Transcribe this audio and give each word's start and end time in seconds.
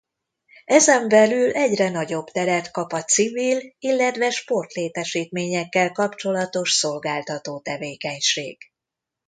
Ezen 0.65 1.07
belül 1.07 1.51
egyre 1.51 1.89
nagyobb 1.89 2.25
teret 2.27 2.71
kap 2.71 2.91
a 2.93 3.03
civil- 3.03 3.75
illetve 3.79 4.29
sportlétesítményekkel 4.29 5.91
kapcsolatos 5.91 6.71
szolgáltató 6.71 7.59
tevékenység. 7.59 8.57